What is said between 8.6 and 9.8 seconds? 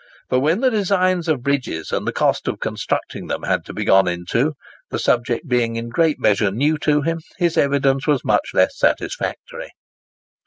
satisfactory.